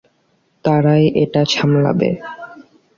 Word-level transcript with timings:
তারাই 0.65 1.03
এটা 1.23 1.41
সামলাবো। 1.53 2.09